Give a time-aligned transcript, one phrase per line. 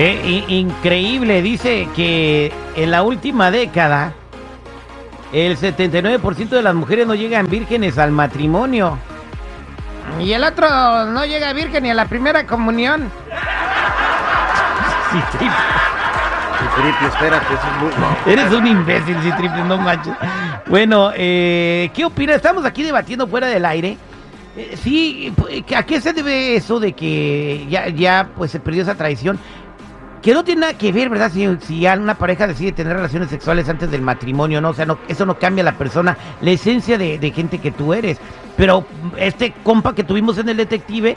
[0.00, 4.12] Eh, increíble, dice que en la última década
[5.32, 8.96] el 79% de las mujeres no llegan vírgenes al matrimonio.
[10.20, 10.68] Y el otro
[11.06, 13.10] no llega virgen ni a la primera comunión.
[15.10, 15.48] Sí,
[16.60, 18.32] Citripio, espérate, eso es muy...
[18.32, 20.12] Eres un imbécil, Citripio, no manches.
[20.66, 22.34] Bueno, eh, ¿qué opina?
[22.34, 23.96] Estamos aquí debatiendo fuera del aire.
[24.54, 25.32] Eh, sí,
[25.74, 29.38] ¿a qué se debe eso de que ya, ya pues se perdió esa tradición?
[30.22, 31.30] Que no tiene nada que ver, ¿verdad?
[31.32, 34.70] Si, si ya una pareja decide tener relaciones sexuales antes del matrimonio, ¿no?
[34.70, 37.70] O sea, no, eso no cambia a la persona, la esencia de, de gente que
[37.70, 38.18] tú eres.
[38.56, 38.84] Pero
[39.16, 41.16] este compa que tuvimos en el detective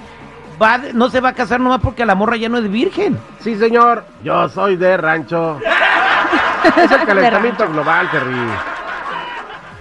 [0.93, 3.17] no se va a casar nomás porque la morra ya no es virgen.
[3.39, 5.57] Sí, señor, yo soy de rancho.
[6.77, 8.35] es el calentamiento global, Terry.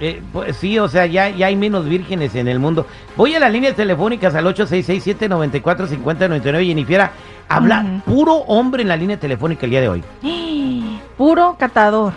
[0.02, 2.86] Eh, pues sí, o sea, ya, ya hay menos vírgenes en el mundo.
[3.16, 6.66] Voy a las líneas telefónicas al 866-794-5099.
[6.66, 7.10] Jennifer,
[7.50, 10.04] habla puro hombre en la línea telefónica el día de hoy.
[11.18, 12.14] Puro catador.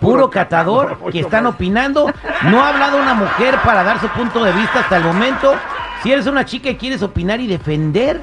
[0.00, 2.12] Puro, catador, que están opinando.
[2.50, 5.54] No ha hablado una mujer para dar su punto de vista hasta el momento.
[6.02, 8.20] Si eres una chica y quieres opinar y defender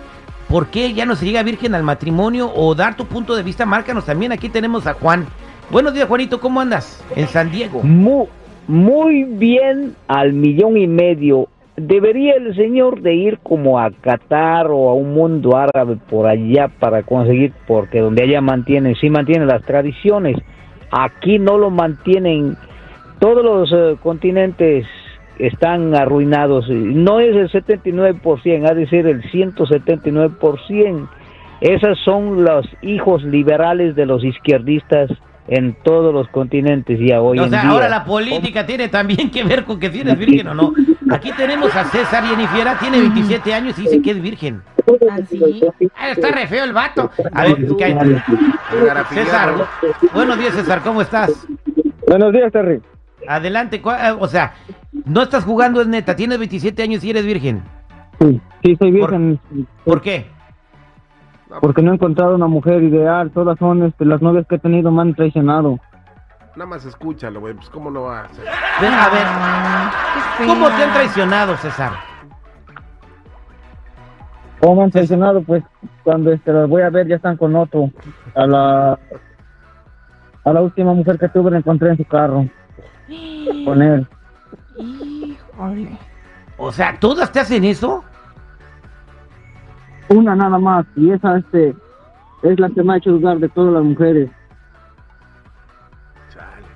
[0.47, 3.65] por qué ya no se llega virgen al matrimonio o dar tu punto de vista,
[3.65, 4.31] márcanos también.
[4.31, 5.25] Aquí tenemos a Juan.
[5.71, 7.03] Buenos días, Juanito, ¿cómo andas?
[7.15, 7.81] En San Diego.
[7.81, 8.27] Muy,
[8.67, 11.47] muy bien al millón y medio.
[11.77, 16.67] Debería el señor de ir como a Qatar o a un mundo árabe por allá
[16.67, 20.37] para conseguir, porque donde allá mantienen, sí mantienen las tradiciones.
[20.91, 22.57] Aquí no lo mantienen.
[23.19, 24.85] Todos los eh, continentes
[25.39, 26.69] están arruinados.
[26.69, 31.07] No es el 79%, ha de ser el 179%.
[31.61, 35.09] Esos son los hijos liberales de los izquierdistas
[35.51, 37.71] en todos los continentes ya hoy o en sea, día.
[37.71, 40.73] ahora la política tiene también que ver con que si eres virgen o no.
[41.11, 44.61] Aquí tenemos a César Yenifiera, tiene 27 años y dice que es virgen.
[45.11, 45.61] ¿Así?
[45.97, 47.11] ¿Ah, está re feo el vato.
[47.33, 47.67] A ver,
[49.09, 49.53] César,
[50.13, 51.45] buenos días César, ¿cómo estás?
[52.07, 52.81] Buenos días, Terry.
[53.27, 54.53] Adelante, eh, o sea,
[55.05, 57.61] no estás jugando, es neta, tienes 27 años y eres virgen.
[58.21, 59.37] Sí, sí soy virgen.
[59.83, 60.27] ¿Por, qué?
[61.59, 64.91] Porque no he encontrado una mujer ideal, todas son este, las novias que he tenido
[64.91, 65.79] me han traicionado.
[66.55, 68.27] Nada más escúchalo, güey, pues cómo no va a.
[68.81, 71.91] Ven, a ver, ¿cómo te han traicionado, César?
[74.59, 75.41] ¿Cómo me han traicionado?
[75.41, 75.63] Pues
[76.03, 77.89] cuando este, las voy a ver ya están con otro.
[78.35, 78.99] A la,
[80.45, 82.45] a la última mujer que tuve la encontré en su carro.
[83.65, 84.07] Con él.
[84.77, 85.97] Híjole.
[86.57, 88.03] O sea, ¿todas te hacen eso?
[90.13, 90.85] Una nada más.
[90.95, 91.75] Y esa este,
[92.43, 94.29] es la que me ha hecho dudar de todas las mujeres.
[96.29, 96.67] Chale.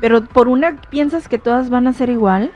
[0.00, 2.50] Pero por una, ¿piensas que todas van a ser igual?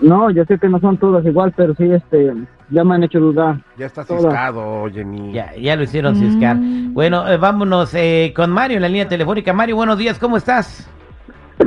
[0.00, 2.34] No, yo sé que no son todas igual, pero sí, este,
[2.68, 3.56] ya me han hecho dudar.
[3.78, 5.32] Ya está ciscado, Jenny.
[5.32, 6.56] Ya, ya lo hicieron ciscar.
[6.56, 6.92] Mm.
[6.92, 9.52] Bueno, eh, vámonos eh, con Mario en la línea telefónica.
[9.52, 10.88] Mario, buenos días, ¿cómo estás?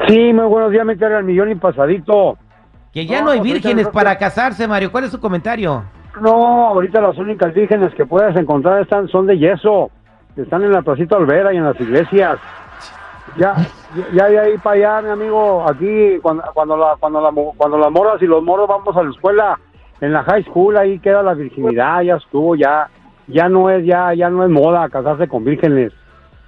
[0.08, 2.38] Sí, muy buenos días, me carga el millón y pasadito.
[2.94, 4.92] Que ya No, no hay pues, vírgenes para casarse, Mario.
[4.92, 5.84] ¿Cuál es su comentario?
[6.22, 9.92] No, ahorita las únicas vírgenes que puedes encontrar están son de yeso.
[10.36, 12.40] Están en la placita Olvera y en las iglesias.
[13.38, 13.56] Ya,
[14.14, 17.92] ya de ahí para allá, mi amigo, aquí cuando, cuando la cuando la cuando las
[17.92, 19.60] morras y los moros vamos a la escuela,
[20.02, 22.90] en la high school ahí queda la virginidad, ya estuvo, ya
[23.28, 25.94] ya no es ya ya no es moda casarse con vírgenes.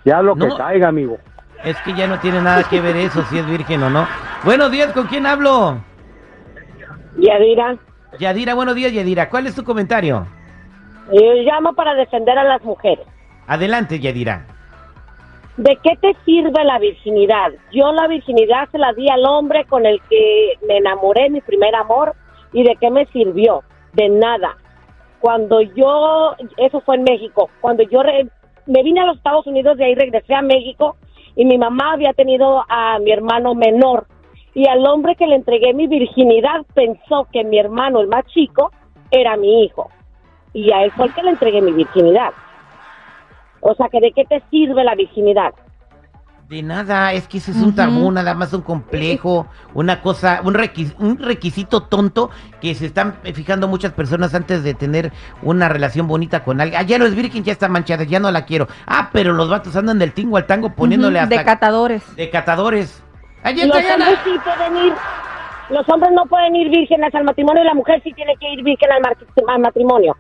[0.03, 1.19] Ya lo que caiga, amigo.
[1.63, 4.08] Es que ya no tiene nada que ver eso, si es virgen o no.
[4.44, 5.78] Buenos días, ¿con quién hablo?
[7.21, 7.77] Yadira,
[8.19, 9.29] Yadira, buenos días, Yadira.
[9.29, 10.25] ¿Cuál es tu comentario?
[11.11, 13.05] yo llamo para defender a las mujeres.
[13.47, 14.46] Adelante, Yadira.
[15.57, 17.51] ¿De qué te sirve la virginidad?
[17.72, 21.75] Yo la virginidad se la di al hombre con el que me enamoré, mi primer
[21.75, 22.13] amor,
[22.53, 23.61] y ¿de qué me sirvió?
[23.93, 24.55] De nada.
[25.19, 28.28] Cuando yo, eso fue en México, cuando yo re-
[28.66, 30.96] me vine a los Estados Unidos, de ahí regresé a México,
[31.35, 34.07] y mi mamá había tenido a mi hermano menor,
[34.53, 38.71] y al hombre que le entregué mi virginidad pensó que mi hermano, el más chico,
[39.09, 39.89] era mi hijo,
[40.53, 42.31] y a él fue el que le entregué mi virginidad.
[43.61, 45.53] O sea, que ¿de qué te sirve la virginidad?
[46.49, 50.53] De nada, es que ese es un tabú, nada más un complejo, una cosa, un,
[50.53, 55.13] requis- un requisito tonto que se están fijando muchas personas antes de tener
[55.43, 56.81] una relación bonita con alguien.
[56.81, 58.67] Ah, ya no es virgen, ya está manchada, ya no la quiero.
[58.85, 62.15] Ah, pero los vatos andan del tingo al tango poniéndole Ujú, hasta De catadores.
[62.17, 63.01] de catadores.
[63.43, 64.93] Los la- hombres sí pueden ir,
[65.70, 68.64] los hombres no pueden ir vírgenes al matrimonio y la mujer sí tiene que ir
[68.64, 70.16] virgen al, matrimonio.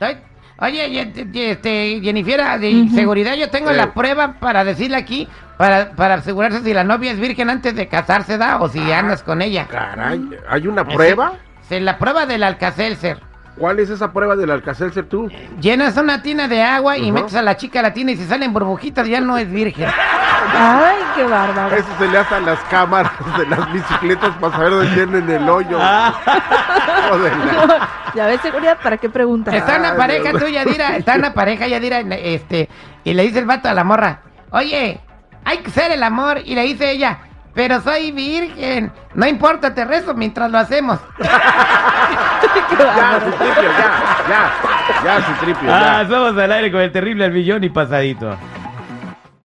[0.00, 0.18] Ay,
[0.62, 3.76] Oye, ye- ye- este, Jennifer, de seguridad, yo tengo Sí.
[3.76, 5.26] la prueba para decirle aquí,
[5.56, 8.60] para, para asegurarse si la novia es virgen antes de casarse, ¿da?
[8.60, 9.66] O si andas con ella.
[9.68, 10.20] Caray,
[10.50, 11.32] ¿hay una prueba?
[11.62, 13.18] Se la prueba del Alcacelser.
[13.60, 15.30] ¿Cuál es esa prueba del Alcacelser tú?
[15.60, 18.24] Llenas una tina de agua y metes a la chica a la tina y si
[18.24, 19.86] salen burbujitas ya no es virgen.
[19.86, 21.76] Ay, qué bárbaro.
[21.76, 25.46] Eso se le hace a las cámaras de las bicicletas para saber dónde tienen el
[25.46, 25.78] hoyo.
[25.78, 29.52] Hijo de la- Ya ves seguridad, ¿para qué preguntas?
[29.52, 30.42] Está una Ay, pareja Dios.
[30.42, 32.70] tú, Yadira, está una pareja, Yadira, este,
[33.04, 34.20] y le dice el vato a la morra,
[34.52, 35.00] oye,
[35.44, 37.18] hay que ser el amor, y le dice ella,
[37.52, 40.98] pero soy virgen, no importa, te rezo mientras lo hacemos.
[42.84, 43.90] Ya, su tripio, ya,
[44.28, 46.00] ya, ya, su tripio, ya.
[46.00, 48.36] Ah, somos al aire con el terrible al millón y pasadito.